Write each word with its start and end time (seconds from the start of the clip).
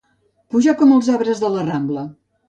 Pujar 0.53 0.73
com 0.79 0.93
els 0.95 1.09
arbres 1.15 1.41
de 1.43 1.51
la 1.57 1.65
Rambla. 1.67 2.07